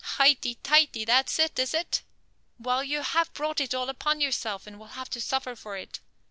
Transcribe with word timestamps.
"Highty, 0.17 0.55
tighty, 0.63 1.05
that's 1.05 1.37
it, 1.37 1.59
is 1.59 1.75
it? 1.75 2.01
Well, 2.57 2.83
you 2.83 3.03
have 3.03 3.31
brought 3.33 3.61
it 3.61 3.75
all 3.75 3.87
upon 3.87 4.19
yourself 4.19 4.65
and 4.65 4.79
will 4.79 4.87
have 4.97 5.11
to 5.11 5.21
suffer 5.21 5.55
for 5.55 5.77
it. 5.77 5.99